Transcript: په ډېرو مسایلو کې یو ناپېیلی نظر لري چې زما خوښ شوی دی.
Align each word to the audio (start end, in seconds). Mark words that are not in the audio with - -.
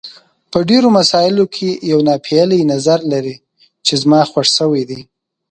په 0.51 0.59
ډېرو 0.69 0.87
مسایلو 0.99 1.45
کې 1.55 1.69
یو 1.91 1.99
ناپېیلی 2.07 2.61
نظر 2.73 2.99
لري 3.13 3.35
چې 3.85 3.93
زما 4.01 4.21
خوښ 4.31 4.47
شوی 4.57 4.83
دی. 4.89 5.01